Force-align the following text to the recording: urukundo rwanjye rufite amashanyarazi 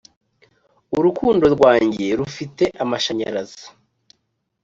urukundo 0.97 1.45
rwanjye 1.55 2.07
rufite 2.19 2.63
amashanyarazi 2.83 3.65